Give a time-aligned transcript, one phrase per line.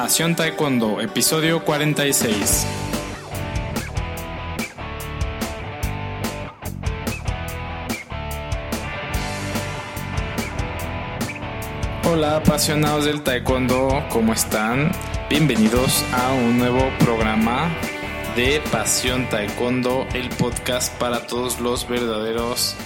[0.00, 2.64] Pasión Taekwondo, episodio 46.
[12.04, 14.92] Hola apasionados del Taekwondo, ¿cómo están?
[15.28, 17.68] Bienvenidos a un nuevo programa
[18.36, 22.76] de Pasión Taekwondo, el podcast para todos los verdaderos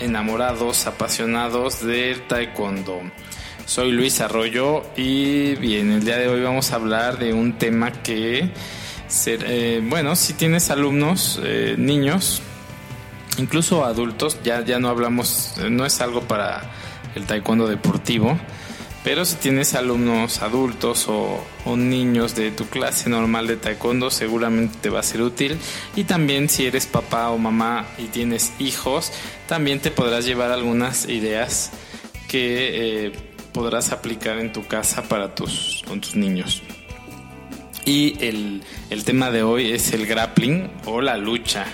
[0.00, 3.02] enamorados, apasionados del Taekwondo.
[3.66, 7.90] Soy Luis Arroyo y bien, el día de hoy vamos a hablar de un tema
[7.90, 8.50] que,
[9.26, 12.42] eh, bueno, si tienes alumnos, eh, niños,
[13.38, 16.70] incluso adultos, ya, ya no hablamos, eh, no es algo para
[17.14, 18.38] el taekwondo deportivo,
[19.02, 24.76] pero si tienes alumnos adultos o, o, niños de tu clase normal de taekwondo, seguramente
[24.82, 25.58] te va a ser útil.
[25.96, 29.10] Y también si eres papá o mamá y tienes hijos,
[29.48, 31.70] también te podrás llevar algunas ideas
[32.28, 36.62] que podrás aplicar en tu casa para tus, con tus niños.
[37.86, 41.64] Y el, el tema de hoy es el grappling o la lucha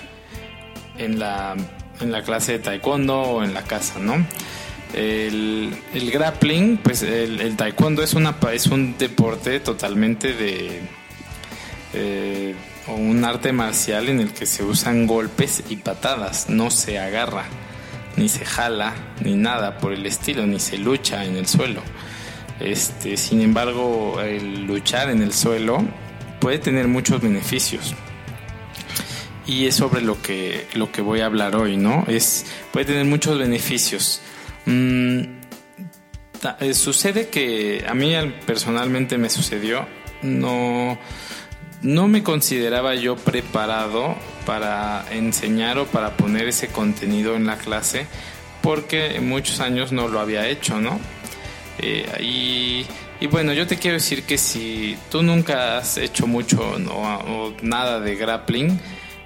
[0.97, 1.55] en la,
[1.99, 4.25] en la clase de taekwondo o en la casa, ¿no?
[4.93, 10.81] El, el grappling, pues el, el, taekwondo es, una, es un deporte totalmente de...
[11.93, 12.55] Eh,
[12.87, 17.45] o un arte marcial en el que se usan golpes y patadas, no se agarra
[18.17, 21.81] ni se jala, ni nada por el estilo, ni se lucha en el suelo.
[22.59, 25.83] Este, sin embargo, el luchar en el suelo
[26.39, 27.95] puede tener muchos beneficios.
[29.47, 32.05] Y es sobre lo que, lo que voy a hablar hoy, ¿no?
[32.07, 34.21] Es, puede tener muchos beneficios.
[34.65, 35.21] Mm,
[36.59, 38.13] eh, sucede que a mí
[38.45, 39.87] personalmente me sucedió,
[40.21, 40.97] no,
[41.81, 44.15] no me consideraba yo preparado
[44.45, 48.07] para enseñar o para poner ese contenido en la clase
[48.61, 50.99] porque muchos años no lo había hecho, ¿no?
[51.79, 52.85] Eh,
[53.19, 57.99] y, bueno, yo te quiero decir que si tú nunca has hecho mucho o nada
[57.99, 58.79] de grappling,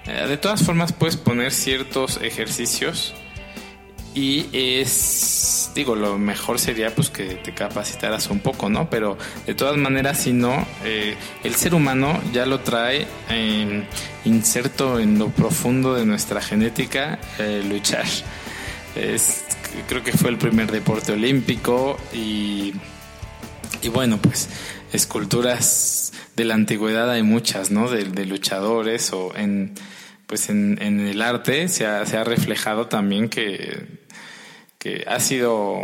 [0.08, 3.14] eh, de todas formas puedes poner ciertos ejercicios
[4.16, 8.90] y es, digo, lo mejor sería pues que te capacitaras un poco, ¿no?
[8.90, 13.06] Pero de todas maneras, si no, eh, el ser humano ya lo trae
[14.24, 18.06] inserto en lo profundo de nuestra genética, eh, luchar.
[18.96, 19.44] Es,
[19.90, 22.74] creo que fue el primer deporte olímpico y,
[23.82, 24.48] y bueno, pues
[24.94, 27.90] esculturas de la antigüedad hay muchas, ¿no?
[27.90, 29.74] De, de luchadores o en
[30.28, 34.05] pues en, en el arte se ha, se ha reflejado también que
[35.08, 35.80] ha sido,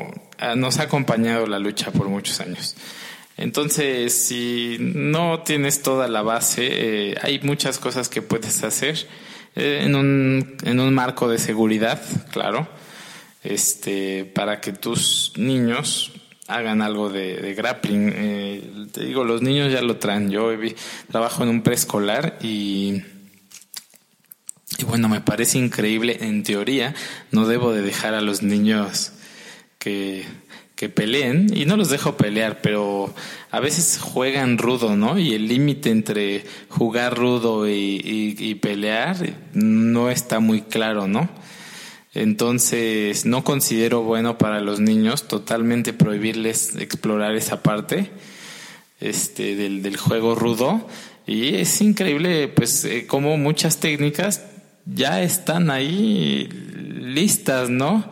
[0.56, 2.76] nos ha acompañado la lucha por muchos años.
[3.38, 6.68] Entonces, si no tienes toda la base,
[7.12, 9.08] eh, hay muchas cosas que puedes hacer
[9.56, 12.02] eh, en, un, en un marco de seguridad,
[12.32, 12.68] claro,
[13.44, 16.12] este, para que tus niños
[16.48, 18.14] hagan algo de, grappling.
[18.16, 20.30] Eh, te digo, los niños ya lo traen.
[20.30, 20.52] Yo
[21.10, 23.02] trabajo en un preescolar y
[24.82, 26.96] y bueno, me parece increíble, en teoría,
[27.32, 29.12] no debo de dejar a los niños
[29.78, 30.26] que,
[30.76, 33.14] que peleen, y no los dejo pelear, pero
[33.52, 35.20] a veces juegan rudo, ¿no?
[35.20, 39.18] Y el límite entre jugar rudo y, y, pelear
[39.54, 41.30] no está muy claro, ¿no?
[42.14, 48.10] Entonces, no considero bueno para los niños totalmente prohibirles explorar esa parte
[49.00, 50.88] este, del, juego rudo.
[51.28, 54.42] Y es increíble, pues, eh, como muchas técnicas
[54.86, 56.48] ya están ahí
[57.00, 58.10] listas, ¿no?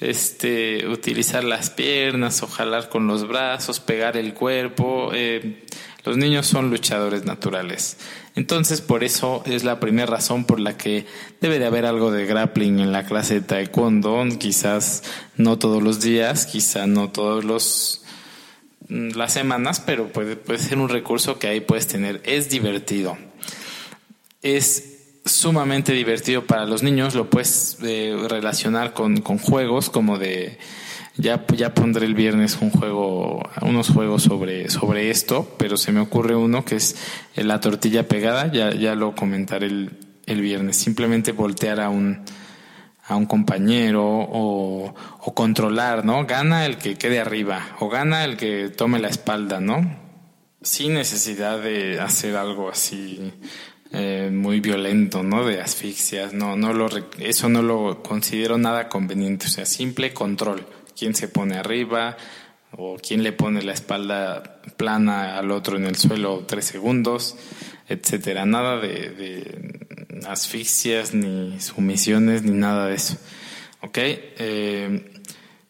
[0.00, 5.10] Este, utilizar las piernas o jalar con los brazos, pegar el cuerpo.
[5.14, 5.64] Eh,
[6.04, 7.96] los niños son luchadores naturales.
[8.34, 11.06] Entonces, por eso es la primera razón por la que
[11.40, 14.22] debe de haber algo de grappling en la clase de taekwondo.
[14.38, 15.02] Quizás
[15.36, 18.02] no todos los días, quizás no todos los
[18.88, 22.20] las semanas, pero puede, puede ser un recurso que ahí puedes tener.
[22.24, 23.16] Es divertido.
[24.42, 24.95] Es
[25.26, 30.58] sumamente divertido para los niños, lo puedes eh, relacionar con, con, juegos como de
[31.16, 36.00] ya, ya pondré el viernes un juego, unos juegos sobre, sobre esto, pero se me
[36.00, 36.96] ocurre uno que es
[37.34, 40.76] la tortilla pegada, ya, ya lo comentaré el, el viernes.
[40.76, 42.22] Simplemente voltear a un,
[43.04, 46.26] a un compañero o, o controlar, ¿no?
[46.26, 50.06] Gana el que quede arriba o gana el que tome la espalda, ¿no?
[50.62, 53.32] Sin necesidad de hacer algo así
[53.92, 55.44] eh, muy violento, ¿no?
[55.44, 56.88] De asfixias, no, no lo,
[57.18, 60.66] eso no lo considero nada conveniente, o sea, simple control,
[60.98, 62.16] quién se pone arriba
[62.72, 67.36] o quién le pone la espalda plana al otro en el suelo tres segundos,
[67.88, 69.76] etcétera, nada de, de
[70.26, 73.16] asfixias ni sumisiones ni nada de eso,
[73.82, 73.98] ¿ok?
[73.98, 75.12] Eh,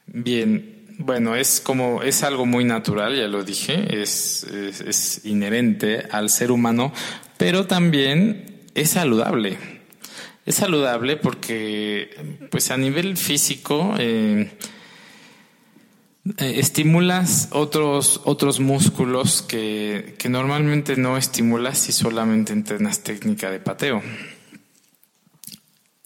[0.07, 6.31] bien, bueno, es como, es algo muy natural, ya lo dije, es, es, inherente al
[6.31, 6.93] ser humano,
[7.37, 9.59] pero también es saludable.
[10.45, 14.51] Es saludable porque, pues a nivel físico, eh,
[16.39, 23.61] eh, estimulas otros, otros músculos que, que normalmente no estimulas si solamente entrenas técnica de
[23.61, 24.03] pateo.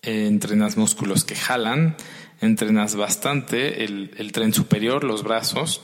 [0.02, 1.94] Eh, entrenas músculos que jalan,
[2.40, 5.82] entrenas bastante el, tren superior, los brazos.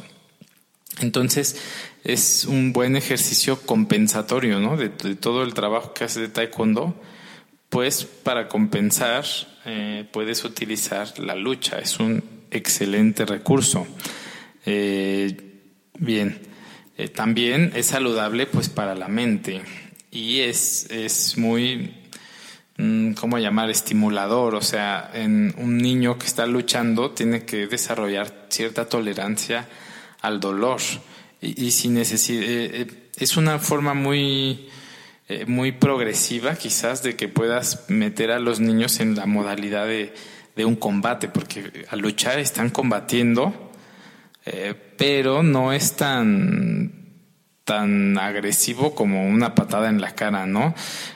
[1.00, 1.56] Entonces
[2.04, 4.76] es un buen ejercicio compensatorio ¿no?
[4.76, 7.00] de, todo el trabajo que hace de taekwondo.
[7.68, 9.24] Pues para compensar
[9.64, 13.86] eh, puedes utilizar la lucha, es un excelente recurso.
[14.64, 15.36] Eh,
[15.98, 16.40] bien,
[16.96, 19.62] eh, también es saludable pues para la mente
[20.10, 21.92] y es, es muy
[22.78, 23.70] Mm, ¿cómo llamar?
[23.70, 24.54] Estimulador.
[24.54, 29.66] O sea, en un niño que está luchando tiene que desarrollar cierta tolerancia
[30.26, 30.80] al dolor.
[31.40, 32.86] Y, si necesidad, eh, eh,
[33.18, 34.68] es una forma muy,
[35.28, 40.14] eh, muy progresiva quizás de que puedas meter a los niños en la modalidad de,
[40.56, 43.72] de un combate, porque al luchar están combatiendo,
[44.96, 47.05] pero no es tan
[47.66, 50.72] tan agresivo como una patada en la cara, ¿no?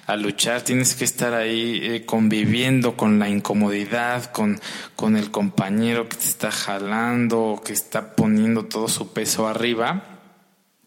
[0.06, 4.60] Al luchar tienes que estar ahí eh, conviviendo con la incomodidad, con,
[4.96, 10.02] con el compañero que te está jalando, que está poniendo todo su peso arriba.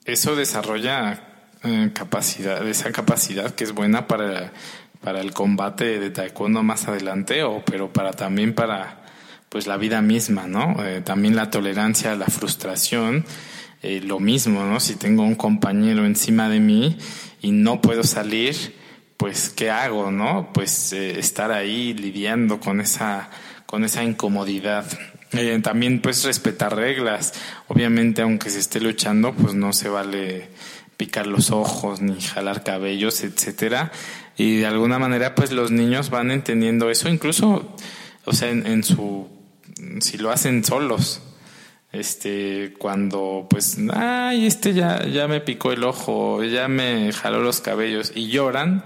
[0.04, 4.52] Eso desarrolla eh, capacidad, esa capacidad que es buena para,
[5.02, 9.02] para el combate de taekwondo más adelante, o, pero para también para
[9.48, 10.84] pues la vida misma, ¿no?
[10.84, 13.24] Eh, también la tolerancia a la frustración
[13.84, 14.80] eh, lo mismo, ¿no?
[14.80, 16.98] Si tengo un compañero encima de mí
[17.42, 18.56] y no puedo salir,
[19.18, 20.52] pues ¿qué hago, no?
[20.54, 23.30] Pues eh, estar ahí lidiando con esa,
[23.66, 24.86] con esa incomodidad.
[25.34, 27.34] Eh, también pues respetar reglas.
[27.68, 30.48] Obviamente aunque se esté luchando, pues no se vale
[30.96, 33.92] picar los ojos ni jalar cabellos, etcétera.
[34.38, 37.76] Y de alguna manera pues los niños van entendiendo eso, incluso,
[38.24, 39.28] o sea, en su,
[40.00, 41.22] si lo hacen solos
[41.94, 47.62] este cuando pues ay este ya ya me picó el ojo ya me jaló los
[47.62, 48.84] cabellos y lloran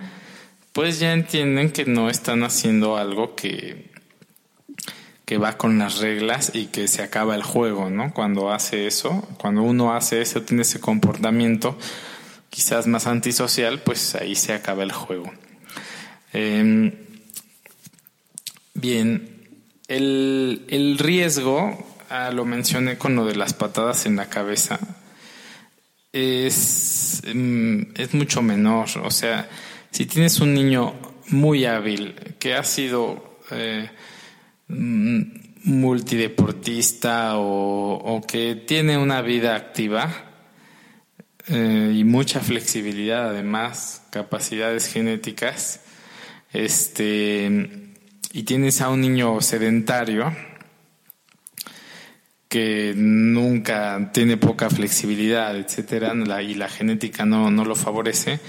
[0.74, 3.88] pues ya entienden que no están haciendo algo que
[5.26, 9.28] que va con las reglas y que se acaba el juego no cuando hace eso
[9.40, 11.78] cuando uno hace eso tiene ese comportamiento
[12.58, 15.32] quizás más antisocial pues ahí se acaba el juego.
[16.34, 16.92] Em,
[18.74, 19.48] bien
[19.88, 24.80] el, el riesgo ah, lo mencioné con lo de las patadas en la cabeza,
[26.12, 28.88] es, mm, es mucho menor.
[29.04, 29.50] O sea,
[29.92, 30.96] si tienes un niño
[31.30, 33.90] muy hábil que ha sido eh,
[34.68, 35.22] mm,
[35.66, 40.10] multideportista o, que tiene una vida activa
[41.48, 45.82] eh, y mucha flexibilidad, además, capacidades genéticas,
[46.54, 47.94] este,
[48.32, 50.34] y tienes a un niño sedentario,
[52.58, 58.40] que nunca tiene poca flexibilidad, etcétera, y la genética no, no lo favorece,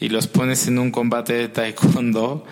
[0.00, 2.44] y los pones en un combate de taekwondo,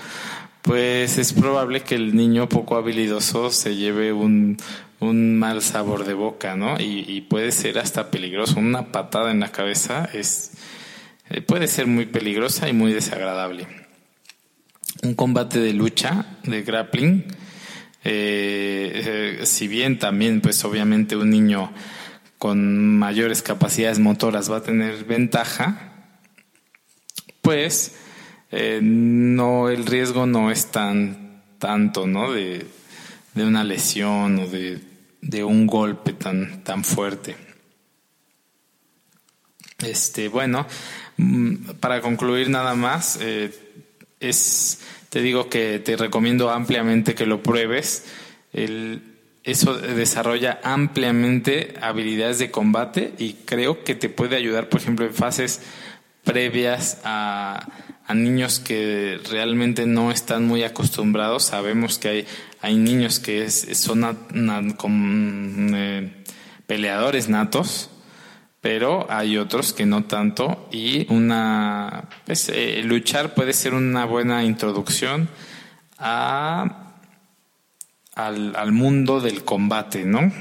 [0.63, 4.57] pues es probable que el niño poco habilidoso se lleve un,
[5.01, 6.79] un mal sabor de boca, ¿no?
[6.79, 8.61] Y, puede ser hasta peligroso.
[8.61, 10.53] Una patada en la cabeza es,
[11.29, 13.67] eh, puede ser muy peligrosa y muy desagradable.
[15.03, 17.25] Un combate de lucha, de grappling,
[18.03, 21.73] eh, eh, si bien también, pues obviamente un niño
[22.39, 25.93] con mayores capacidades motoras va a tener ventaja,
[27.43, 27.97] pues
[28.51, 32.33] eh, no, el riesgo no es tan tanto, ¿no?
[32.33, 32.67] De,
[33.35, 34.81] de una lesión o de,
[35.21, 37.37] de, un golpe tan, tan fuerte.
[39.79, 40.67] Este, bueno,
[41.19, 43.19] mm, para concluir nada más,
[44.21, 48.05] es te digo que te recomiendo ampliamente que lo pruebes.
[49.43, 55.13] eso desarrolla ampliamente habilidades de combate y creo que te puede ayudar, por ejemplo, en
[55.13, 55.61] fases
[56.23, 57.67] previas a,
[58.15, 61.45] niños que realmente no están muy acostumbrados.
[61.45, 62.27] Sabemos que hay,
[62.61, 64.05] hay niños que son
[65.75, 66.13] eh,
[66.67, 67.91] peleadores natos
[68.61, 74.45] pero hay otros que no tanto y una pues, eh, luchar puede ser una buena
[74.45, 75.29] introducción
[75.99, 76.95] a,
[78.15, 80.33] al, mundo del combate, ¿no?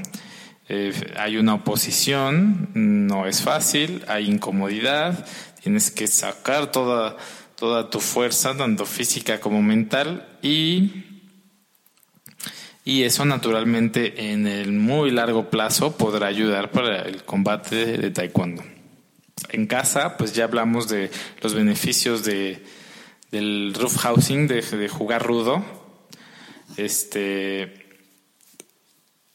[0.67, 5.25] Eh, hay una oposición, no es fácil, hay incomodidad,
[5.63, 7.17] tienes que sacar toda,
[7.55, 11.08] toda tu fuerza, tanto física como mental, y
[12.89, 18.63] y eso naturalmente en el muy largo plazo podrá ayudar para el combate de taekwondo.
[19.49, 21.11] En casa, pues ya hablamos de
[21.43, 22.65] los beneficios de,
[23.29, 25.63] del roof housing, de, jugar rudo.
[26.77, 28.01] Este,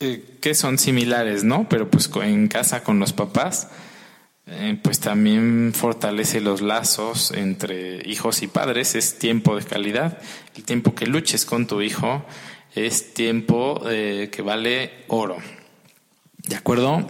[0.00, 1.68] eh, que son similares, ¿no?
[1.68, 3.68] Pero pues en casa con los papás,
[4.48, 10.18] eh, pues también fortalece los lazos entre hijos y padres, es tiempo de calidad.
[10.56, 12.26] El tiempo que luches con tu hijo
[12.74, 15.38] es tiempo eh, que vale oro.
[16.38, 17.06] ¿De acuerdo?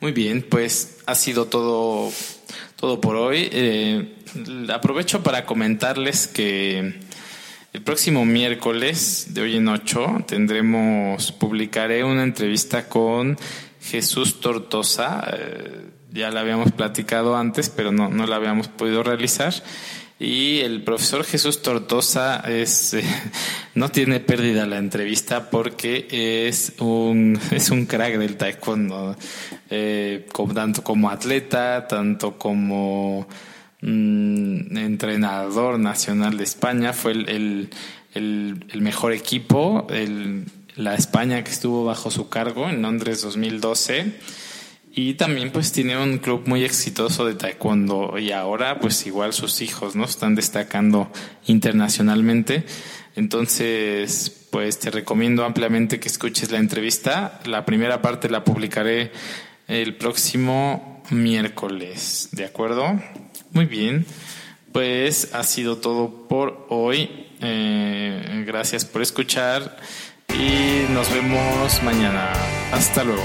[0.00, 2.12] Muy bien, pues ha sido todo,
[2.76, 4.14] todo por hoy.
[4.72, 6.94] aprovecho para comentarles que
[7.74, 13.36] el próximo miércoles, de hoy en ocho, tendremos, publicaré una entrevista con
[13.80, 15.28] Jesús Tortosa.
[15.32, 19.54] Eh, ya la habíamos platicado antes, pero no, no la habíamos podido realizar.
[20.20, 22.96] Y el profesor Jesús Tortosa es,
[23.74, 26.08] no tiene pérdida la entrevista porque
[26.48, 29.16] es un, es un crack del taekwondo,
[29.70, 33.26] eh, tanto como atleta, tanto como
[33.80, 37.70] Mm, entrenador nacional de España, fue el,
[38.80, 39.86] mejor equipo,
[40.74, 44.14] la España que estuvo bajo su cargo en Londres 2012
[44.98, 49.60] y también pues tiene un club muy exitoso de taekwondo y ahora pues igual sus
[49.60, 51.10] hijos no están destacando
[51.46, 52.64] internacionalmente
[53.14, 59.12] entonces pues te recomiendo ampliamente que escuches la entrevista la primera parte la publicaré
[59.68, 62.98] el próximo miércoles de acuerdo
[63.52, 64.04] muy bien,
[64.72, 67.26] pues ha sido todo por hoy.
[67.40, 69.76] Eh, gracias por escuchar
[70.28, 72.32] y nos vemos mañana.
[72.72, 73.22] Hasta luego.